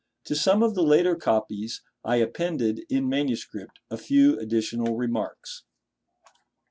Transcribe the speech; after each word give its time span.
To 0.23 0.35
some 0.35 0.63
of 0.63 0.73
the 0.73 0.81
later 0.81 1.15
copies, 1.15 1.83
I 2.03 2.15
appended, 2.15 2.81
in 2.89 3.07
manuscript, 3.07 3.79
a 3.91 3.97
few 3.99 4.39
additional 4.39 4.97
remarks:— 4.97 5.61
(1.) 6.25 6.33